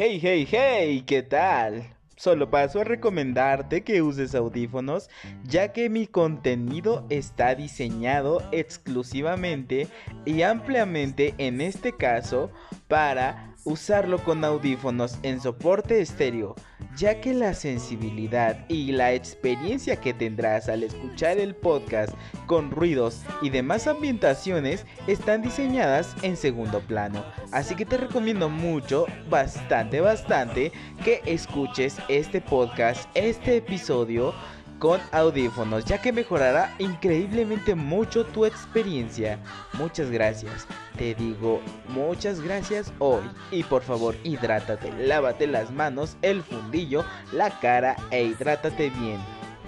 [0.00, 1.82] Hey, hey, hey, ¿qué tal?
[2.14, 5.10] Solo paso a recomendarte que uses audífonos
[5.42, 9.88] ya que mi contenido está diseñado exclusivamente
[10.24, 12.52] y ampliamente en este caso
[12.88, 16.54] para usarlo con audífonos en soporte estéreo,
[16.96, 22.14] ya que la sensibilidad y la experiencia que tendrás al escuchar el podcast
[22.46, 27.24] con ruidos y demás ambientaciones están diseñadas en segundo plano.
[27.52, 30.72] Así que te recomiendo mucho, bastante, bastante,
[31.04, 34.32] que escuches este podcast, este episodio
[34.78, 39.38] con audífonos, ya que mejorará increíblemente mucho tu experiencia.
[39.74, 40.66] Muchas gracias.
[40.96, 43.22] Te digo muchas gracias hoy.
[43.50, 49.18] Y por favor, hidrátate, lávate las manos, el fundillo, la cara e hidrátate bien.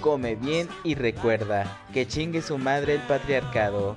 [0.00, 3.96] Come bien y recuerda que chingue su madre el patriarcado.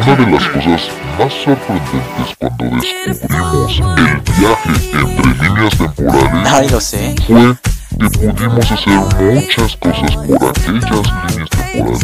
[0.00, 0.82] Una de las cosas
[1.18, 7.14] más sorprendentes cuando descubrimos el viaje entre líneas temporales Ay, lo sé.
[7.26, 7.56] fue
[7.98, 12.00] que pudimos hacer muchas cosas por aquellas líneas temporales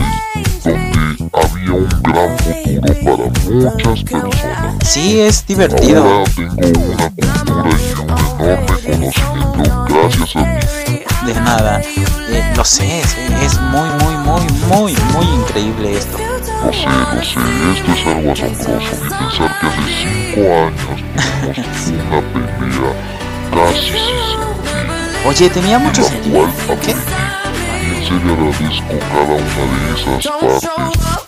[0.65, 4.76] donde había un gran futuro para muchas personas.
[4.84, 6.03] Sí, es divertido.
[6.03, 11.03] Ahora tengo una cultura y un enorme conocimiento gracias a ti.
[11.26, 11.81] De nada.
[11.81, 16.34] Eh, lo sé, es muy, muy, muy, muy, muy increíble esto.
[16.65, 17.41] Lo sé, lo sé,
[17.75, 21.01] esto es algo asombroso y pensar que hace cinco años
[21.43, 22.93] tuvimos una pelea
[23.55, 24.09] casi sin sentido.
[25.27, 26.41] Oye, tenía mucho la sentido.
[26.41, 26.95] cual aprendí.
[27.83, 30.71] Y en serio agradezco cada una de esas partes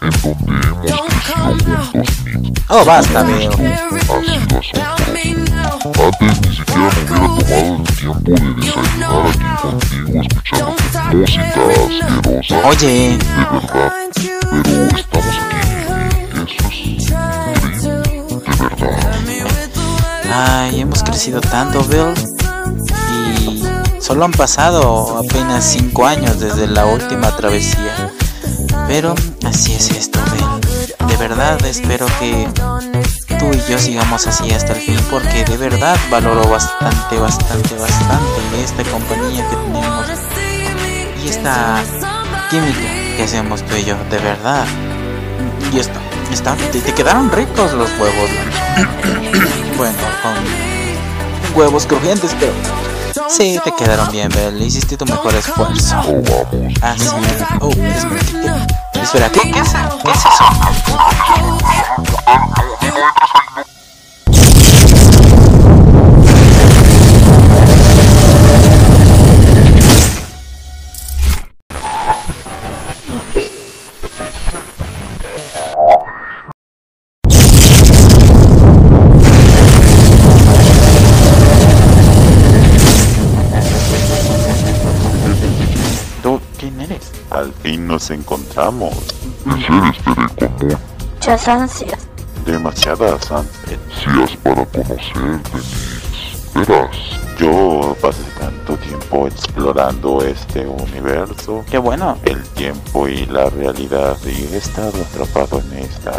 [0.01, 2.09] en donde hemos crecido juntos.
[2.69, 4.73] Oh, basta, asombroso.
[6.05, 12.07] Antes ni siquiera me hubiera tomado el tiempo de desayunar aquí contigo escuchando tu música
[12.07, 12.57] asquerosa.
[12.69, 13.93] Oye, De verdad,
[20.37, 22.13] ay, hemos crecido tanto, Bill.
[23.13, 28.13] Y solo han pasado apenas cinco años desde la última travesía.
[28.89, 29.15] Pero
[29.45, 31.09] así es esto, Bill.
[31.09, 32.49] De verdad espero que
[33.39, 38.65] tú y yo sigamos así hasta el fin porque de verdad valoro bastante, bastante, bastante
[38.65, 40.07] esta compañía que tenemos
[41.23, 41.83] y esta
[42.51, 44.67] química que hacemos tú y yo, de verdad.
[45.73, 45.99] Y esto,
[46.31, 49.77] está, te, quedaron ricos los huevos, ¿no?
[49.79, 52.53] bueno, con huevos crujientes, pero
[53.29, 54.61] sí, te quedaron bien, Bel.
[54.61, 55.97] Hiciste tu mejor esfuerzo.
[56.83, 57.45] Así es.
[57.61, 58.21] Oh, espera,
[58.93, 59.71] ¿qué, espera, ¿qué, qué es,
[60.05, 60.45] qué es eso?
[87.97, 88.93] Nos encontramos.
[89.47, 90.79] De seres común.
[91.15, 91.99] Muchas ansias.
[92.45, 95.51] Demasiadas ansias para conocerte.
[96.55, 96.97] Verás,
[97.39, 101.65] yo pasé tanto tiempo explorando este universo.
[101.71, 102.19] Qué bueno.
[102.25, 106.13] El tiempo y la realidad y he estado atrapado en esta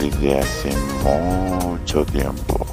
[0.00, 0.70] desde hace
[1.04, 2.66] mucho tiempo.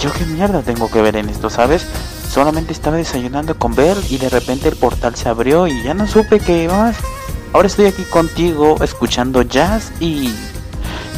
[0.00, 1.86] ¿Yo qué mierda tengo que ver en esto, sabes?
[2.30, 6.06] Solamente estaba desayunando con Bell y de repente el portal se abrió y ya no
[6.06, 6.96] supe qué más.
[7.54, 10.34] Ahora estoy aquí contigo escuchando jazz y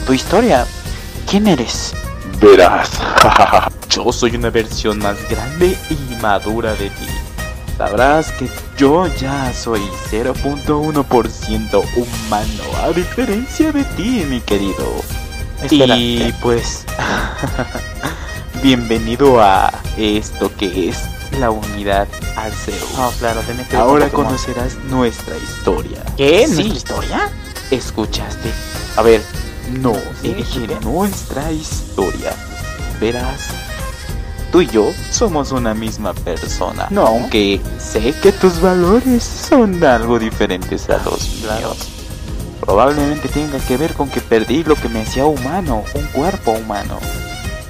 [0.07, 0.67] tu historia.
[1.27, 1.95] ¿Quién eres?
[2.39, 2.91] Verás.
[3.89, 7.07] Yo soy una versión más grande y madura de ti.
[7.79, 9.81] Sabrás que yo ya soy
[10.11, 15.03] 0.1% humano, a diferencia de ti, mi querido.
[15.71, 16.87] Y pues,
[18.63, 22.89] bienvenido a esto que es la unidad Arceus.
[22.99, 26.03] Oh, claro, tenés que Ahora conocerás nuestra historia.
[26.17, 26.47] ¿Qué?
[26.47, 26.55] Sí.
[26.55, 27.31] ¿Nuestra historia?
[27.71, 28.51] ¿Escuchaste?
[28.97, 29.23] A ver,
[29.81, 32.33] no, dije nuestra historia.
[33.01, 33.49] Verás,
[34.53, 36.87] tú y yo somos una misma persona.
[36.91, 37.07] No.
[37.07, 41.89] Aunque sé que tus valores son algo diferentes a los míos.
[42.61, 46.99] Probablemente tenga que ver con que perdí lo que me hacía humano, un cuerpo humano.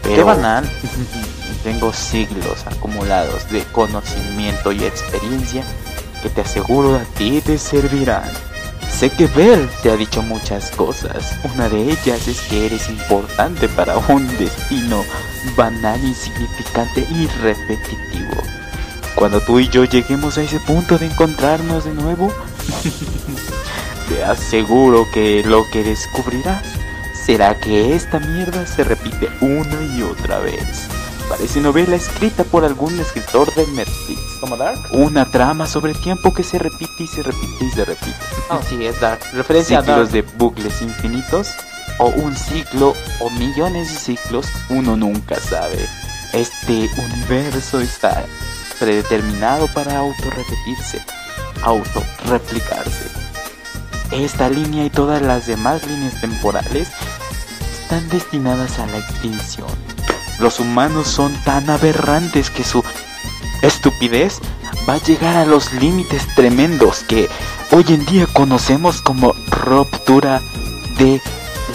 [0.02, 0.64] Pero Qué banal.
[1.66, 5.64] tengo siglos acumulados de conocimiento y experiencia
[6.22, 8.30] que te aseguro a ti te servirán.
[8.88, 11.36] Sé que Bell te ha dicho muchas cosas.
[11.42, 15.04] Una de ellas es que eres importante para un destino
[15.56, 18.40] banal, insignificante y repetitivo.
[19.16, 22.32] Cuando tú y yo lleguemos a ese punto de encontrarnos de nuevo,
[24.08, 26.62] te aseguro que lo que descubrirás
[27.24, 30.95] será que esta mierda se repite una y otra vez.
[31.28, 34.20] Parece novela escrita por algún escritor de Netflix.
[34.40, 34.78] ¿Como Dark?
[34.92, 38.16] Una trama sobre tiempo que se repite y se repite y se repite.
[38.48, 39.20] Oh, sí, es Dark.
[39.32, 40.08] Referencia a Dark.
[40.10, 41.48] de bucles infinitos
[41.98, 45.88] o un ciclo o millones de ciclos, uno nunca sabe.
[46.32, 48.24] Este universo está
[48.78, 51.02] predeterminado para autorrepetirse,
[51.62, 53.10] autorreplicarse.
[54.12, 56.88] Esta línea y todas las demás líneas temporales
[57.82, 59.68] están destinadas a la extinción.
[60.38, 62.84] Los humanos son tan aberrantes que su
[63.62, 64.40] estupidez
[64.88, 67.28] va a llegar a los límites tremendos que
[67.72, 70.40] hoy en día conocemos como ruptura
[70.98, 71.20] de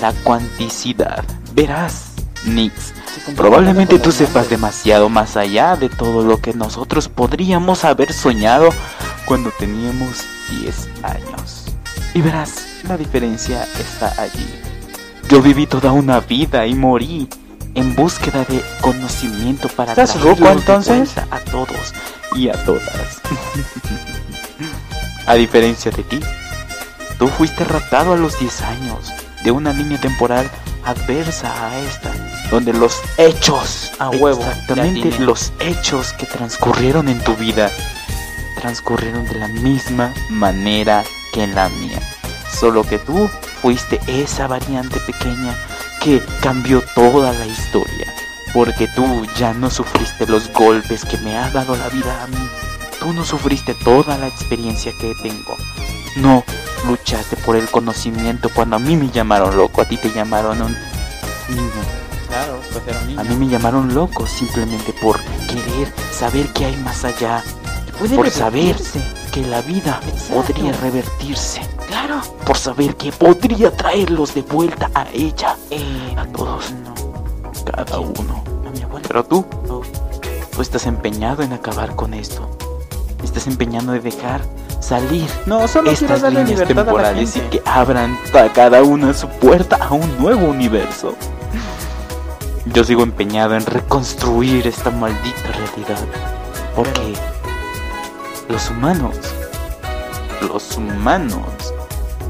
[0.02, 1.24] la cuanticidad.
[1.54, 2.12] Verás,
[2.46, 2.94] Nix,
[3.36, 8.70] probablemente tú sepas demasiado más allá de todo lo que nosotros podríamos haber soñado
[9.26, 11.66] cuando teníamos 10 años.
[12.14, 14.48] Y verás, la diferencia está allí.
[15.30, 17.30] Yo viví toda una vida y morí
[17.76, 21.18] en búsqueda de conocimiento para ¿Estás ruco, entonces?
[21.18, 21.94] a todos
[22.36, 23.22] y a todas.
[25.26, 26.20] a diferencia de ti,
[27.18, 29.12] tú fuiste raptado a los 10 años
[29.44, 30.50] de una línea temporal
[30.86, 32.12] adversa a esta,
[32.50, 37.70] donde los hechos, A huevo, exactamente los hechos que transcurrieron en tu vida,
[38.60, 41.04] transcurrieron de la misma manera
[41.34, 42.00] que en la mía.
[42.52, 43.30] Solo que tú
[43.62, 45.56] fuiste esa variante pequeña
[46.04, 48.14] que cambió toda la historia.
[48.54, 52.50] Porque tú ya no sufriste los golpes que me ha dado la vida a mí.
[53.00, 55.56] Tú no sufriste toda la experiencia que tengo.
[56.18, 56.44] No
[56.86, 59.82] luchaste por el conocimiento cuando a mí me llamaron loco.
[59.82, 60.76] A ti te llamaron un
[61.50, 61.72] niño.
[62.28, 63.20] Claro, pues era un niño.
[63.22, 67.42] A mí me llamaron loco simplemente por querer saber qué hay más allá.
[67.98, 69.21] Por saber revertirse.
[69.32, 70.36] Que la vida Exacto.
[70.36, 71.62] podría revertirse.
[71.88, 72.22] Claro.
[72.46, 75.56] Por saber que podría traerlos de vuelta a ella.
[75.70, 76.72] Eh, A todos.
[76.72, 76.94] No.
[77.64, 78.44] Cada uno.
[78.68, 79.08] A mi abuela.
[79.08, 79.82] Pero tú, No.
[80.56, 82.50] tú estás empeñado en acabar con esto.
[83.24, 84.42] Estás empeñado en dejar
[84.80, 88.52] salir No, solo quiero estas darle líneas libertad a la temporales y que abran a
[88.52, 91.14] cada una su puerta a un nuevo universo.
[92.66, 96.00] Yo sigo empeñado en reconstruir esta maldita realidad.
[96.76, 97.14] Porque
[98.52, 99.16] los humanos,
[100.42, 101.74] los humanos,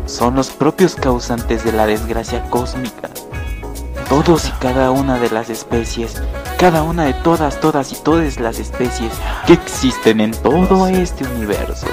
[0.06, 3.10] son los propios causantes de la desgracia cósmica.
[4.08, 6.22] Todos y cada una de las especies,
[6.60, 9.12] cada una de todas, todas y todas las especies
[9.48, 11.88] que existen en todo este universo,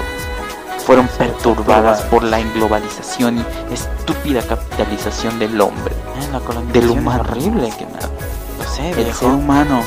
[0.84, 5.94] fueron perturbadas por la globalización y estúpida capitalización del hombre,
[6.32, 6.40] la
[6.72, 7.22] del humano.
[7.22, 7.70] horrible.
[7.78, 8.10] que nada.
[8.96, 9.80] El ser humano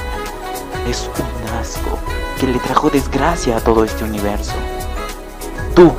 [0.88, 4.53] es un asco que le trajo desgracia a todo este universo.
[5.75, 5.93] Tú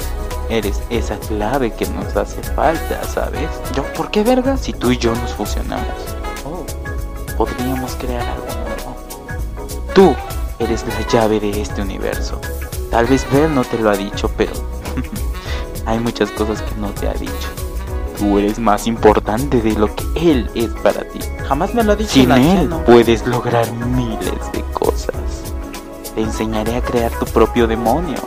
[0.50, 3.49] eres esa clave que nos hace falta, ¿sabes?
[3.76, 3.84] ¿Yo?
[3.96, 4.61] ¿Por qué vergas?
[4.62, 5.87] Si tú y yo nos fusionamos,
[6.44, 6.66] Oh,
[7.37, 8.96] podríamos crear algo nuevo.
[9.94, 10.16] Tú
[10.58, 12.40] eres la llave de este universo.
[12.90, 14.50] Tal vez Bell no te lo ha dicho, pero
[15.87, 17.49] hay muchas cosas que no te ha dicho.
[18.18, 21.20] Tú eres más importante de lo que él es para ti.
[21.46, 22.84] Jamás me lo ha dicho Sin él anciano.
[22.84, 24.91] puedes lograr miles de cosas.
[26.14, 28.19] Te enseñaré a crear tu propio demonio.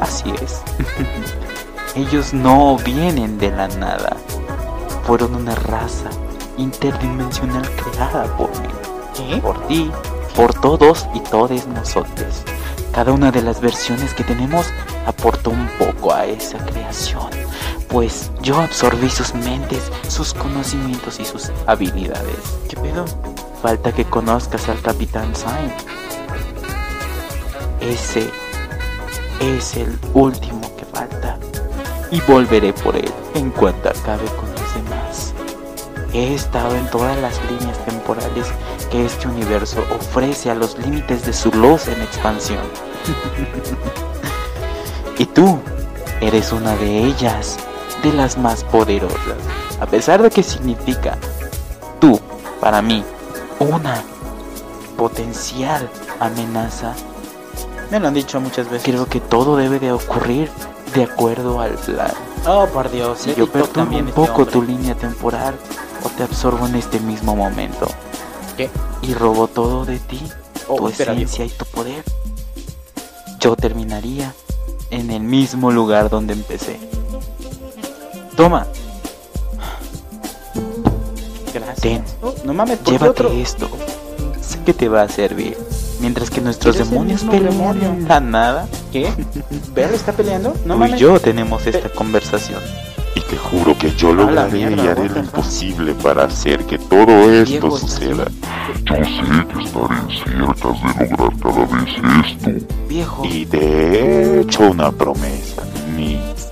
[0.00, 0.62] Así es.
[1.96, 4.16] Ellos no vienen de la nada.
[5.04, 6.08] Fueron una raza
[6.56, 8.68] interdimensional creada por mí.
[9.16, 9.36] ¿Qué?
[9.38, 9.90] Por ti,
[10.36, 12.44] por todos y todes nosotros.
[12.92, 14.66] Cada una de las versiones que tenemos
[15.06, 17.30] aportó un poco a esa creación.
[17.88, 22.58] Pues yo absorbí sus mentes, sus conocimientos y sus habilidades.
[22.68, 23.04] ¿Qué pedo?
[23.62, 25.72] Falta que conozcas al Capitán Sain.
[27.80, 28.30] Ese
[29.40, 31.38] es el último que falta.
[32.10, 35.34] Y volveré por él en cuanto acabe con los demás.
[36.12, 38.48] He estado en todas las líneas temporales
[38.90, 42.64] que este universo ofrece a los límites de su luz en expansión.
[45.18, 45.58] y tú
[46.20, 47.58] eres una de ellas,
[48.02, 49.38] de las más poderosas.
[49.80, 51.16] A pesar de que significa
[52.00, 52.20] tú,
[52.60, 53.04] para mí,
[53.58, 54.02] una
[54.96, 56.94] potencial amenaza,
[57.90, 58.82] Me lo han dicho muchas veces.
[58.84, 60.50] creo que todo debe de ocurrir
[60.94, 62.12] de acuerdo al plan.
[62.46, 63.18] Oh, por Dios.
[63.20, 65.54] Si he yo perturbo también un este poco tu línea temporal
[66.04, 67.86] o te absorbo en este mismo momento
[68.56, 68.70] ¿Qué?
[69.02, 70.20] y robo todo de ti,
[70.68, 72.04] Oh, tu espera, esencia y tu poder,
[73.40, 74.32] yo terminaría
[74.90, 76.78] en el mismo lugar donde empecé.
[78.36, 78.66] Toma,
[81.52, 81.80] Gracias.
[81.80, 83.30] ten, Oh, no mames, ¿por qué llévate otro?
[83.32, 83.68] esto.
[84.40, 85.56] Sé que te va a servir.
[86.00, 87.90] Mientras que nuestros demonios pelean demonio.
[87.90, 89.12] en la nada, ¿Qué?
[89.74, 90.54] ¿Ver está peleando?
[90.64, 92.60] No tú y yo tenemos esta conversación.
[93.14, 97.30] Y te juro que yo lograré mierda, y haré lo imposible para hacer que todo
[97.30, 98.24] esto Diego, suceda.
[98.74, 101.90] ¿estás Yo sé que estaré cerca de lograr cada vez
[102.26, 102.66] esto.
[102.88, 105.62] Viejo, Y te he hecho una promesa,
[105.96, 106.50] Nix.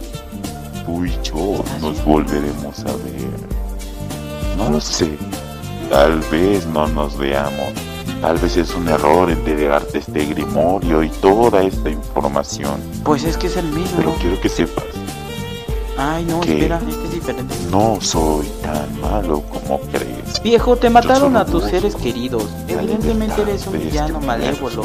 [0.84, 3.58] Tú y yo nos volveremos a ver.
[4.56, 5.16] No lo sé.
[5.90, 7.87] Tal vez no nos veamos.
[8.20, 12.80] Tal vez es un error entregarte este grimorio y toda esta información.
[13.04, 13.96] pues es que es el mismo.
[13.96, 14.84] Pero quiero que sepas,
[15.96, 16.54] Ay, no, ¿Qué?
[16.54, 17.54] espera, este es diferente.
[17.72, 20.40] no soy tan malo como crees.
[20.44, 22.44] Viejo, te mataron a tus seres queridos.
[22.68, 24.82] Evidentemente eres un este villano malévolo.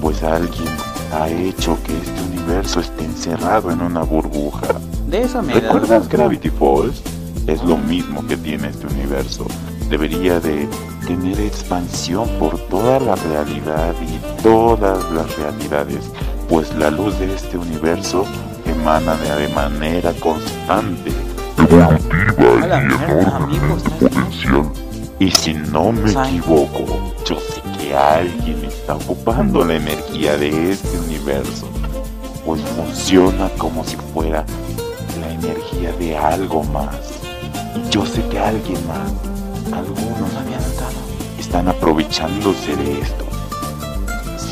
[0.00, 0.68] Pues alguien
[1.12, 4.68] ha hecho que este universo esté encerrado en una burbuja.
[5.06, 5.60] De eso me da.
[5.72, 7.02] ¿Recuerdas Gravity Falls?
[7.46, 9.46] Es lo mismo que tiene este universo.
[9.90, 10.68] Debería de
[11.08, 16.10] tener expansión por toda la realidad y todas las realidades,
[16.50, 18.26] pues la luz de este universo
[18.66, 21.10] emana de de manera constante.
[21.56, 24.10] A la mierda, amigo, ¿estás bien?
[24.10, 24.70] Potencial.
[25.18, 26.36] Y si no me Sai.
[26.36, 26.84] equivoco,
[27.24, 31.70] yo sé que alguien está ocupando la energía de este universo,
[32.44, 34.44] pues funciona como si fuera
[35.22, 36.94] la energía de algo más.
[37.74, 39.10] Y yo sé que alguien más,
[39.72, 40.98] algunos habían notado,
[41.38, 43.24] están aprovechándose de esto.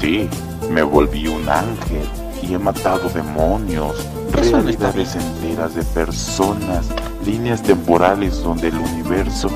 [0.00, 0.28] Sí,
[0.70, 2.08] me volví un ángel
[2.42, 3.96] y he matado demonios,
[4.38, 6.86] Eso no está realidades enteras de personas,
[7.24, 9.48] líneas temporales donde el universo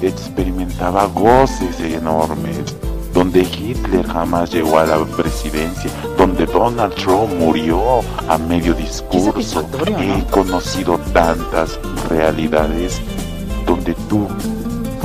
[0.00, 2.76] experimentaba goces enormes,
[3.12, 9.66] donde Hitler jamás llegó a la presidencia, donde Donald Trump murió a medio discurso.
[9.86, 10.26] He ¿no?
[10.26, 11.78] conocido tantas
[12.08, 13.00] realidades
[13.66, 14.28] donde tú,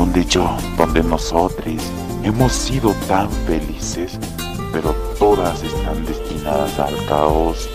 [0.01, 1.75] donde yo, donde nosotros
[2.23, 4.17] hemos sido tan felices,
[4.73, 7.69] pero todas están destinadas al caos.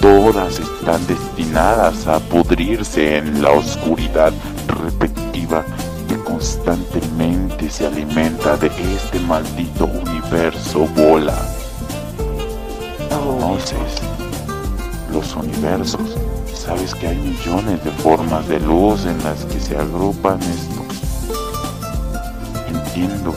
[0.00, 4.32] Todas están destinadas a pudrirse en la oscuridad
[4.68, 5.64] repetitiva
[6.08, 11.36] que constantemente se alimenta de este maldito universo bola.
[13.00, 14.00] Entonces,
[15.12, 16.16] los universos,
[16.54, 20.38] sabes que hay millones de formas de luz en las que se agrupan.
[22.94, 23.34] Entiendo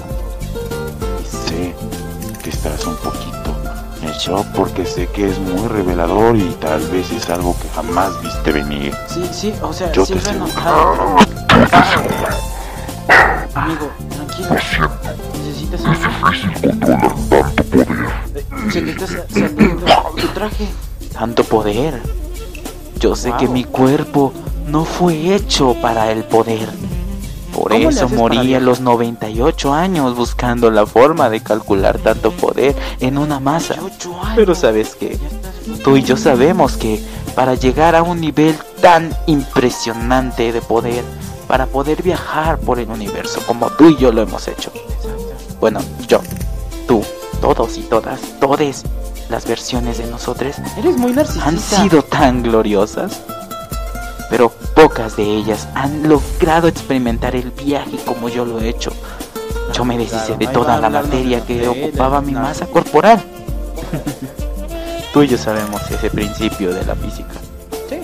[1.21, 1.73] y sé
[2.43, 3.55] que estás un poquito
[4.01, 8.21] en shock porque sé que es muy revelador y tal vez es algo que jamás
[8.21, 8.93] viste venir.
[9.07, 10.45] Sí, sí, o sea, Yo sí te lo.
[13.55, 14.49] Amigo, tranquilo.
[15.45, 16.05] Necesitas algo.
[18.35, 19.85] Eh, Se le está sa- saliendo
[20.19, 20.67] tu traje.
[21.17, 22.01] tanto poder.
[22.99, 24.33] Yo sé que mi cuerpo
[24.67, 26.67] no fue hecho para el poder.
[27.65, 31.41] Por ¿Cómo le eso haces morí para a los 98 años buscando la forma de
[31.41, 33.77] calcular tanto poder en una masa.
[34.35, 35.17] Pero sabes que
[35.83, 37.03] tú y yo sabemos que
[37.33, 41.03] para llegar a un nivel tan impresionante de poder,
[41.47, 44.71] para poder viajar por el universo como tú y yo lo hemos hecho.
[45.59, 46.21] Bueno, yo,
[46.87, 47.03] tú,
[47.41, 48.83] todos y todas, todes,
[49.27, 51.49] las versiones de nosotros Eres muy narcisista.
[51.49, 53.21] han sido tan gloriosas,
[54.29, 58.91] pero pocas de ellas han logrado experimentar el viaje como yo lo he hecho.
[59.73, 63.21] Yo me deshice de toda la materia que ocupaba mi masa corporal.
[65.13, 67.33] Tú y yo sabemos ese principio de la física.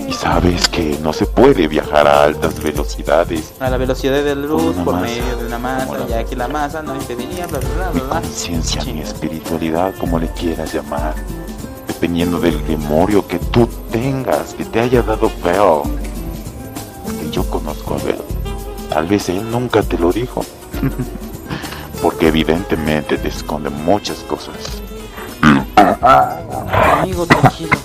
[0.08, 3.52] Y sabes que no se puede viajar a altas velocidades.
[3.60, 5.06] A la velocidad de la luz por masa.
[5.06, 8.00] medio de una masa, la- ya que la masa no impediría, bla, bla, bla, Mi
[8.00, 8.20] bla, bla.
[8.20, 11.14] conciencia, mi espiritualidad, como le quieras llamar.
[11.86, 15.82] Dependiendo del demonio que tú tengas, que te haya dado Bell.
[17.30, 18.22] Yo conozco a Bell.
[18.88, 20.44] Tal vez él nunca te lo dijo.
[22.02, 24.82] Porque evidentemente te esconde muchas cosas.
[27.02, 27.76] Amigo, tranquilo.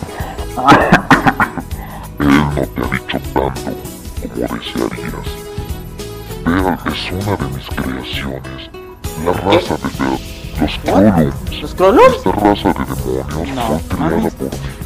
[2.19, 5.29] Él no te ha dicho tanto como desearías.
[6.45, 8.61] Bell es una de mis creaciones.
[9.23, 9.89] La raza de
[10.61, 11.61] los Krolums.
[11.61, 12.15] ¿Los Krolums?
[12.15, 14.76] Esta raza de demonios No, fue creada por mí.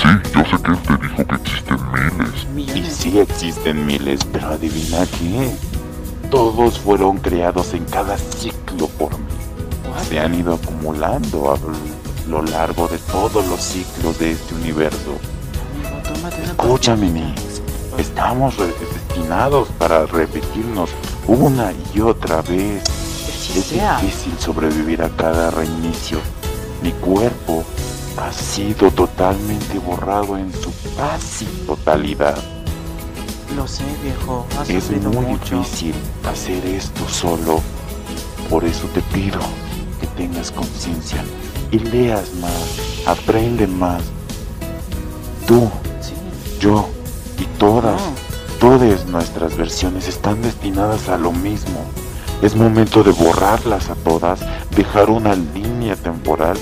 [0.00, 2.76] Sí, yo sé que él te dijo que existen miles.
[2.76, 5.52] Y sí existen miles, pero adivina qué.
[6.30, 9.26] Todos fueron creados en cada ciclo por mí.
[10.08, 11.58] Se han ido acumulando a
[12.28, 15.18] lo largo de todos los ciclos de este universo.
[16.44, 17.10] Escúchame.
[17.10, 17.60] Nix.
[17.98, 20.90] Estamos destinados para repetirnos
[21.26, 22.84] una y otra vez.
[23.56, 26.20] Es difícil sobrevivir a cada reinicio.
[26.82, 27.64] Mi cuerpo
[28.20, 32.36] ha sido totalmente borrado en su casi totalidad.
[33.56, 34.46] Lo sé, viejo.
[34.60, 35.58] Has Es muy mucho.
[35.58, 35.94] difícil
[36.30, 37.60] hacer esto solo.
[38.50, 39.40] Por eso te pido
[40.00, 41.22] que tengas conciencia
[41.70, 44.02] y leas más, aprende más.
[45.46, 45.68] Tú,
[46.00, 46.14] Sí.
[46.60, 46.88] yo
[47.38, 48.12] y todas, No.
[48.60, 51.80] todas nuestras versiones están destinadas a lo mismo.
[52.42, 54.40] Es momento de borrarlas a todas,
[54.76, 56.56] dejar una línea temporal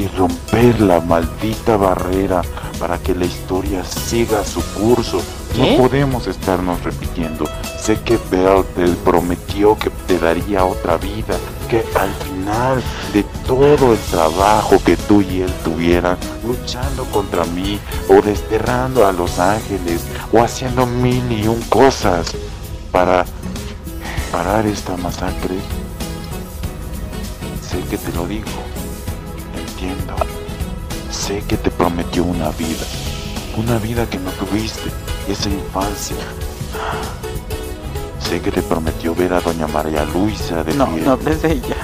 [0.00, 2.40] y romper la maldita barrera
[2.78, 5.20] para que la historia siga su curso.
[5.54, 5.76] ¿Qué?
[5.76, 7.44] No podemos estarnos repitiendo.
[7.78, 11.36] Sé que Bell te prometió que te daría otra vida,
[11.68, 12.82] que al final
[13.12, 19.12] de todo el trabajo que tú y él tuvieran, luchando contra mí o desterrando a
[19.12, 22.26] los ángeles o haciendo mil y un cosas
[22.90, 23.26] para
[24.32, 25.56] parar esta masacre,
[27.60, 28.48] sé que te lo dijo,
[31.10, 32.84] sé que te prometió una vida,
[33.56, 34.90] una vida que no tuviste,
[35.28, 36.16] esa infancia.
[38.18, 41.02] Sé que te prometió ver a doña María Luisa de No, pie.
[41.02, 41.76] no hables de ella.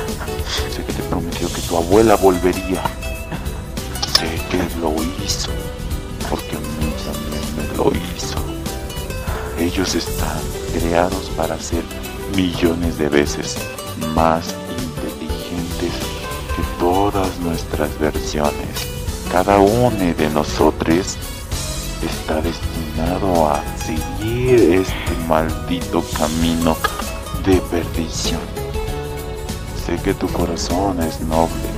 [0.74, 2.82] Sé que te prometió que tu abuela volvería.
[4.18, 4.92] Sé que lo
[5.24, 5.50] hizo,
[6.30, 8.38] porque a mí también me lo hizo.
[9.59, 10.40] Ellos están
[10.72, 11.82] creados para ser
[12.35, 13.56] millones de veces
[14.14, 14.54] más
[16.87, 18.87] todas nuestras versiones.
[19.33, 21.16] Cada uno de nosotros
[22.01, 26.77] está destinado a seguir este maldito camino
[27.44, 28.38] de perdición.
[29.85, 31.68] Sé que tu corazón es noble.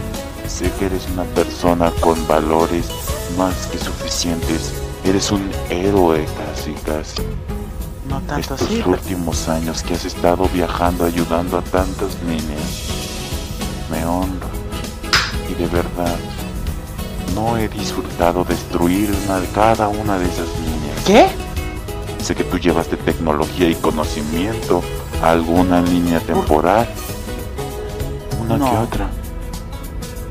[0.47, 2.85] Sé que eres una persona con valores
[3.39, 4.75] más que suficientes.
[5.07, 7.23] Eres un héroe casi, casi.
[8.11, 12.69] No tanto Estos pero- últimos años que has estado viajando ayudando a tantas niñas,
[13.91, 14.58] me honra.
[15.59, 16.17] De verdad,
[17.35, 21.05] no he disfrutado destruir una, cada una de esas niñas.
[21.05, 21.27] ¿Qué?
[22.23, 24.83] Sé que tú llevas de tecnología y conocimiento
[25.23, 26.89] a alguna línea temporal.
[28.41, 29.11] Una que otra.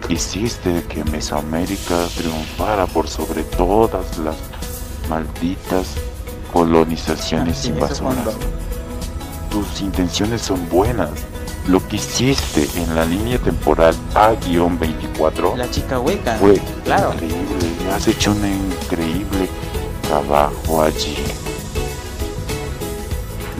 [0.09, 4.35] Hiciste que Mesoamérica triunfara por sobre todas las
[5.09, 5.95] malditas
[6.53, 8.35] colonizaciones invasoras.
[9.51, 11.09] Tus intenciones son buenas.
[11.67, 16.37] Lo que hiciste en la línea temporal A-24 La chica hueca.
[16.37, 17.13] fue Claro.
[17.13, 17.91] increíble.
[17.93, 19.49] Has hecho un increíble
[20.03, 21.17] trabajo allí.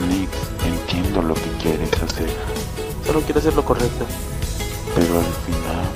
[0.08, 0.30] Nick,
[0.66, 2.30] entiendo lo que quieres hacer,
[3.06, 4.04] Solo quiero hacer lo correcto.
[4.94, 5.88] pero al final,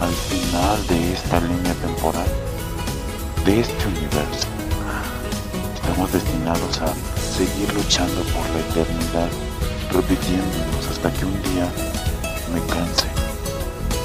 [0.00, 2.26] al final de esta línea temporal,
[3.44, 4.46] de este universo,
[5.74, 6.88] estamos destinados a
[7.36, 9.28] seguir luchando por la eternidad,
[9.94, 11.68] repitiéndonos hasta que un día
[12.52, 13.06] me canse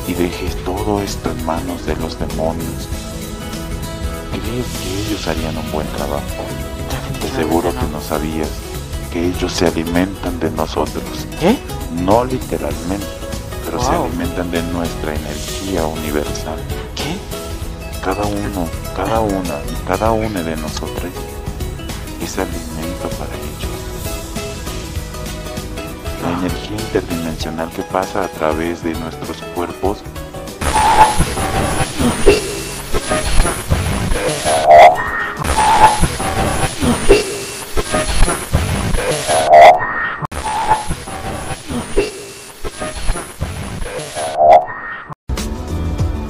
[0.08, 2.88] y dejes todo esto en manos de los demonios.
[4.32, 6.44] ¿Crees que ellos harían un buen trabajo?
[7.22, 8.50] De seguro que no sabías
[9.12, 11.28] que ellos se alimentan de nosotros.
[11.40, 11.58] ¿Qué?
[12.04, 13.06] No literalmente,
[13.66, 16.60] pero se alimentan de nuestra energía universal.
[16.96, 17.18] ¿Qué?
[18.04, 21.12] Cada uno, cada una y cada una de nosotros
[22.22, 23.69] es alimento para ellos
[26.22, 30.04] la energía interdimensional que pasa a través de nuestros cuerpos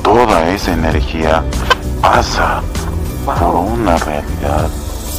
[0.04, 1.44] Toda esa energía
[2.02, 2.62] pasa
[3.26, 4.70] por una realidad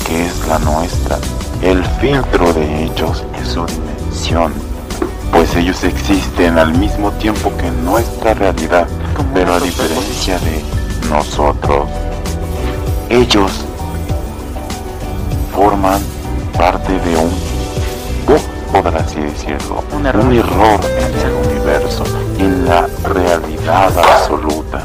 [0.04, 1.18] que es la nuestra,
[1.62, 3.99] el filtro de hechos es su dimensión
[5.32, 8.86] pues ellos existen al mismo tiempo que nuestra realidad,
[9.32, 10.62] pero a diferencia de
[11.08, 11.88] nosotros,
[13.08, 13.50] ellos
[15.54, 16.00] forman
[16.56, 17.50] parte de un
[18.72, 20.24] por así decirlo, Un error.
[20.24, 22.04] un error en el universo,
[22.38, 24.82] en la realidad absoluta.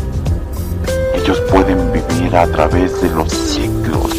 [1.13, 4.11] Ellos pueden vivir a través de los ciclos,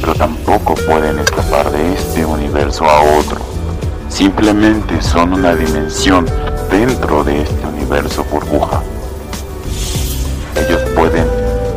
[0.00, 3.53] pero tampoco pueden escapar de este universo a otro.
[4.14, 6.24] Simplemente son una dimensión
[6.70, 8.80] dentro de este universo burbuja.
[10.54, 11.26] Ellos pueden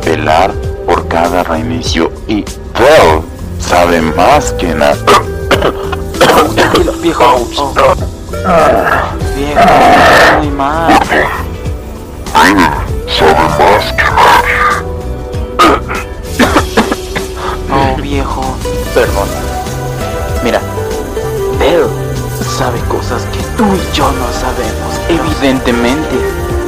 [0.06, 0.52] velar
[0.86, 2.44] por cada reinicio y
[2.78, 3.22] Bell
[3.58, 4.94] sabe más que nada.
[7.02, 7.24] Viejo.
[7.56, 7.74] Oh.
[9.34, 10.92] Viejo, muy mal.
[13.08, 14.04] Sabe más que
[17.70, 18.56] Oh, viejo.
[18.94, 19.37] Perdón.
[23.98, 25.00] Yo no sabemos.
[25.08, 26.16] Evidentemente,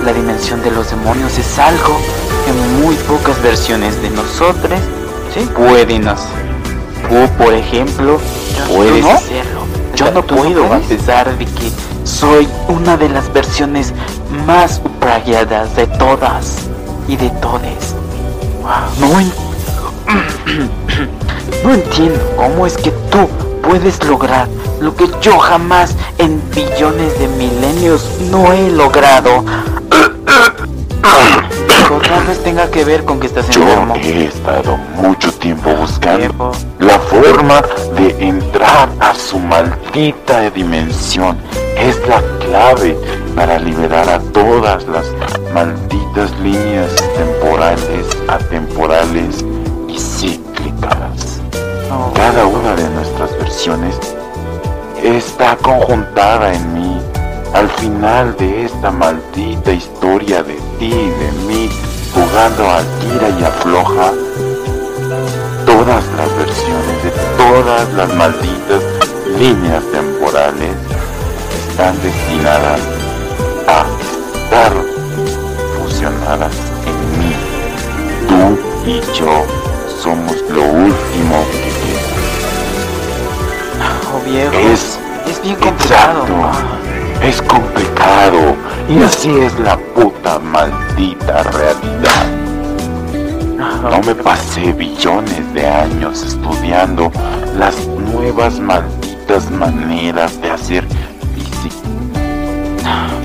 [0.05, 1.97] la dimensión de los demonios es algo
[2.45, 4.81] que muy pocas versiones de nosotros
[5.57, 6.51] pueden hacer.
[7.09, 8.19] Tú, por ejemplo,
[8.67, 9.13] puedes no?
[9.13, 9.61] hacerlo.
[9.95, 11.71] Yo no ¿Tú no puedo, a pesar de que
[12.03, 13.93] soy una de las versiones
[14.45, 16.57] más uprayadas de todas
[17.07, 17.95] y de todes.
[18.99, 19.33] No, en-
[21.65, 23.29] no entiendo cómo es que tú
[23.63, 24.49] puedes lograr
[24.81, 29.45] lo que yo jamás en billones de milenios no he logrado.
[31.93, 33.95] O tal vez tenga que ver con que estás Yo enfermo.
[33.97, 37.63] he estado mucho tiempo buscando la forma
[37.97, 41.37] de entrar a su maldita dimensión.
[41.77, 42.97] Es la clave
[43.35, 45.07] para liberar a todas las
[45.53, 49.45] malditas líneas temporales, atemporales
[49.89, 51.41] y cíclicas.
[52.15, 53.99] Cada una de nuestras versiones
[55.03, 57.01] está conjuntada en mí.
[57.55, 61.71] Al final de esta maldita historia de ti y de mí,
[62.15, 64.13] jugando a tira y afloja,
[65.67, 68.83] todas las versiones de todas las malditas
[69.39, 70.77] líneas temporales
[71.69, 72.81] están destinadas
[73.67, 73.85] a
[74.35, 74.73] estar
[75.79, 76.55] fusionadas
[76.87, 77.35] en mí.
[78.29, 78.59] Tú
[78.89, 79.45] y yo
[80.03, 81.70] somos lo último que
[84.31, 84.55] viejo.
[84.55, 86.25] Es Es bien complicado.
[86.25, 86.81] Exacto.
[87.23, 88.57] Es complicado.
[88.89, 92.27] Y así es la puta maldita realidad.
[93.83, 97.13] No me pasé billones de años estudiando
[97.59, 100.85] las nuevas malditas maneras de hacer
[101.35, 101.77] física.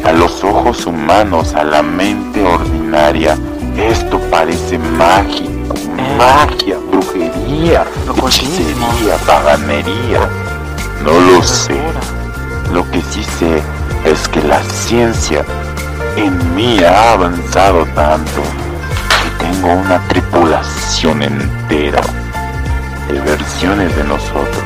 [0.03, 3.37] A los ojos humanos, a la mente ordinaria,
[3.77, 5.75] esto parece mágico,
[6.17, 7.85] magia, brujería,
[8.17, 10.29] hechicería, paganería.
[11.03, 11.79] No lo sé.
[12.71, 13.61] Lo que sí sé
[14.05, 15.43] es que la ciencia
[16.15, 18.41] en mí ha avanzado tanto
[19.21, 22.01] que tengo una tripulación entera
[23.07, 24.63] de versiones de nosotros.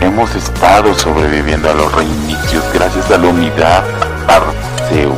[0.00, 3.84] Hemos estado sobreviviendo a los reinicios gracias a la unidad
[4.28, 5.16] Arceus.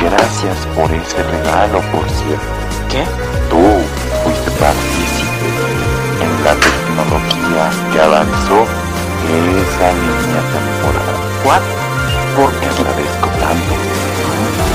[0.00, 2.44] Gracias por ese regalo, por cierto.
[2.90, 3.04] ¿Qué?
[3.50, 3.58] Tú
[4.22, 4.93] fuiste en
[6.44, 8.66] la tecnología que avanzó
[9.24, 11.16] de esa línea temporal.
[11.42, 11.62] ¿What?
[12.36, 13.74] ¿Por qué agradezco tanto?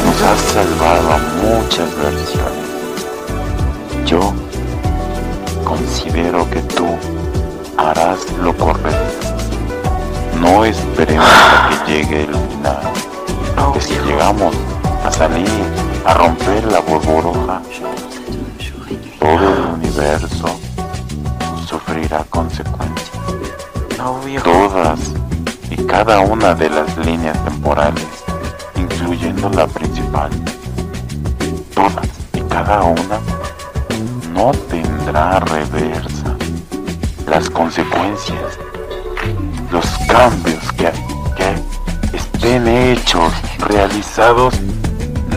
[0.04, 2.70] Nos has salvado a muchas versiones.
[4.08, 4.34] Yo
[5.64, 6.88] considero que tú
[7.78, 9.36] harás lo correcto.
[10.42, 12.80] No esperemos a que llegue el final.
[13.56, 14.56] Porque si llegamos
[15.06, 15.48] a salir,
[16.04, 17.62] a romper la burbuja,
[19.20, 20.59] todo el universo
[26.06, 28.08] cada una de las líneas temporales,
[28.78, 30.30] incluyendo la principal,
[31.76, 33.20] todas y cada una
[34.34, 36.38] no tendrá reversa.
[37.28, 38.58] Las consecuencias,
[39.74, 40.90] los cambios que,
[42.14, 43.34] estén hechos,
[43.68, 44.54] realizados,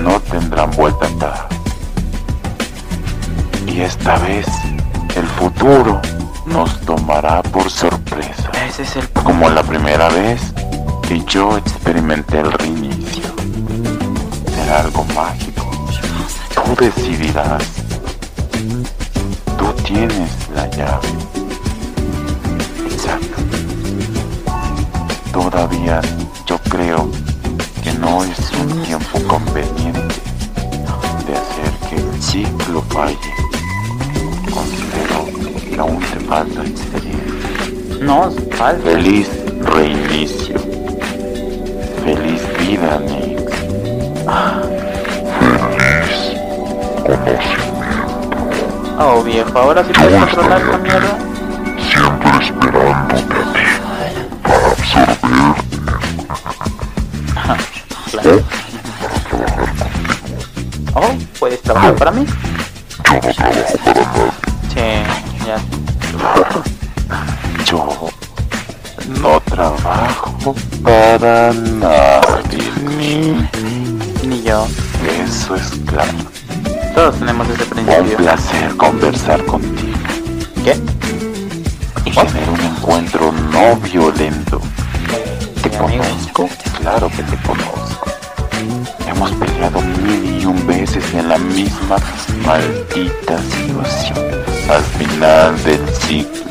[0.01, 1.41] no tendrán vuelta atrás.
[3.67, 4.47] Y esta vez
[5.17, 6.01] el futuro
[6.47, 9.25] nos tomará por sorpresa Ese es el punto.
[9.31, 10.41] como la primera vez
[11.07, 13.23] que yo experimenté el reinicio.
[14.55, 15.71] Será algo mágico.
[16.55, 17.63] Tú decidirás.
[19.59, 21.09] Tú tienes la llave.
[22.91, 23.43] Exacto.
[25.33, 26.01] Todavía
[26.47, 27.11] yo creo
[27.83, 30.15] que no es un tiempo conveniente
[31.27, 33.42] de hacer que el ciclo falle.
[35.73, 38.05] Que aún te falta experiencia.
[38.05, 38.91] No, falta.
[38.91, 39.29] Feliz
[39.61, 40.57] reinicio.
[42.05, 43.43] Feliz vida, Nix.
[45.39, 46.33] Feliz
[47.03, 47.63] conocimiento.
[48.99, 51.19] Oh, viejo, ahora sí puedes controlar esta mierda.
[51.91, 53.65] Siempre esperándote a ti.
[54.43, 55.63] Para absorber
[58.11, 58.43] Claro.
[60.95, 62.27] Oh, ¿puedes trabajar para mí?
[63.05, 64.42] yo no trabajo para nadie.
[67.67, 68.09] Yo
[69.21, 72.71] no trabajo para nadie.
[72.99, 73.49] Ni
[74.27, 74.67] Ni yo.
[75.25, 76.13] eso es claro.
[76.95, 78.17] Todos tenemos ese Un principio.
[78.19, 79.97] placer conversar contigo
[80.63, 80.79] ¿Qué?
[82.05, 84.61] y tener un encuentro no violento.
[85.63, 86.49] ¿Te conozco?
[86.81, 88.11] Claro que te conozco.
[89.07, 91.97] Hemos peleado mil y un veces en la misma
[92.45, 94.42] maldita situación.
[94.73, 96.45] Al final del ciclo.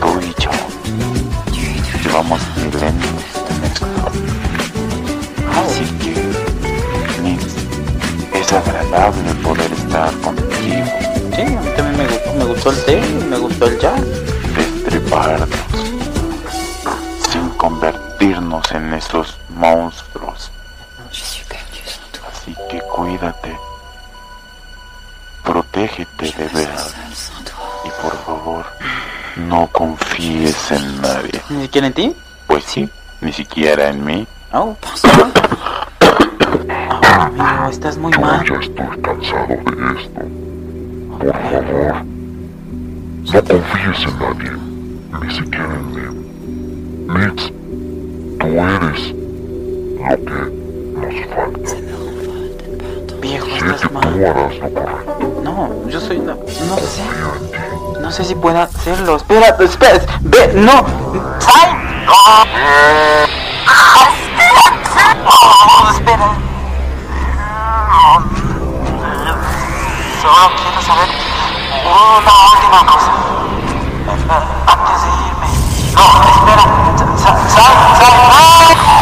[0.00, 0.50] Tú y yo.
[2.02, 3.86] Llevamos milenios en esto.
[5.52, 6.14] Así que,
[7.22, 7.44] Nix,
[8.32, 10.86] es agradable poder estar contigo.
[11.36, 14.02] Sí, a mí también me gustó, me gustó el té, me gustó el jazz.
[14.56, 15.50] destriparnos
[17.30, 20.50] sin convertirnos en esos monstruos.
[21.10, 23.58] Así que cuídate,
[25.86, 26.86] protégete de verdad
[27.84, 28.64] y por favor
[29.36, 31.40] no confíes en nadie.
[31.50, 32.14] ¿Ni siquiera en ti?
[32.46, 32.88] Pues sí,
[33.20, 34.26] ni siquiera en mí.
[34.52, 34.76] Oh.
[36.00, 38.44] Oh, amigo, estás muy Yo mal.
[38.48, 40.20] ya estoy cansado de esto.
[41.18, 41.94] Por favor,
[43.32, 44.52] no confíes en nadie,
[45.20, 46.02] ni siquiera en mí.
[47.08, 47.52] Nix,
[48.38, 49.02] tú eres
[50.04, 50.40] lo que
[50.94, 51.91] nos falta.
[53.22, 54.04] Viejo, estás mal.
[55.42, 56.34] No, yo soy la...
[56.34, 57.02] No sé.
[58.00, 59.16] No sé si pueda hacerlo.
[59.16, 60.00] Espera, espera.
[60.22, 60.84] Ve, no.
[61.54, 61.70] ¡Ay!
[62.08, 62.44] ¡Oh!
[65.24, 66.34] ¡Oh, espera!
[70.20, 71.08] Solo quiero saber
[71.84, 73.12] una última cosa.
[74.66, 75.48] Antes de irme.
[75.94, 76.64] No, espera.
[76.98, 77.66] Sa- sa- sa-
[77.98, 79.01] sa- ¡Ah!